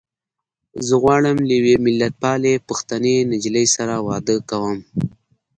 [0.85, 4.77] زه غواړم له يوې ملتپالې پښتنې نجيلۍ سره واده کوم.